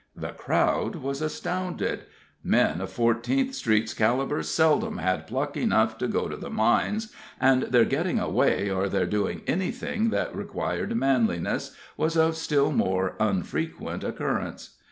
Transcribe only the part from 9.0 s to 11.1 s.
doing any thing that required